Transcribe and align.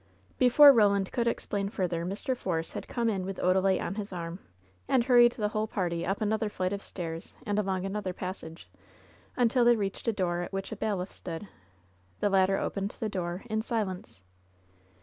Before 0.39 0.73
Roland 0.73 1.11
could 1.11 1.27
explain 1.27 1.69
further, 1.69 2.03
Mr. 2.07 2.35
Force 2.35 2.71
had 2.71 2.87
come 2.87 3.07
in 3.07 3.23
with 3.23 3.37
Odalite 3.37 3.83
on 3.83 3.93
his 3.93 4.11
arm, 4.11 4.39
and 4.87 5.03
hurried 5.03 5.33
the 5.33 5.49
whole 5.49 5.67
party 5.67 6.03
up 6.07 6.21
another 6.21 6.49
flight 6.49 6.73
of 6.73 6.81
stairs 6.81 7.35
and 7.45 7.59
along 7.59 7.85
another 7.85 8.11
pas 8.11 8.39
sage, 8.39 8.67
imtil 9.37 9.63
they 9.63 9.75
reached 9.75 10.07
a 10.07 10.11
door 10.11 10.41
at 10.41 10.51
which 10.51 10.71
a 10.71 10.75
bailiff 10.75 11.11
stood. 11.11 11.47
The 12.19 12.31
latter 12.31 12.57
opened 12.57 12.95
the 12.99 13.09
door, 13.09 13.43
in 13.47 13.61
silence. 13.61 14.23